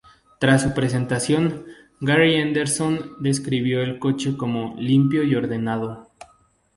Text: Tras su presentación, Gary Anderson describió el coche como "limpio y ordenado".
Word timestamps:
Tras 0.39 0.63
su 0.63 0.73
presentación, 0.73 1.63
Gary 1.99 2.37
Anderson 2.41 3.11
describió 3.19 3.83
el 3.83 3.99
coche 3.99 4.35
como 4.35 4.75
"limpio 4.79 5.21
y 5.21 5.35
ordenado". 5.35 6.09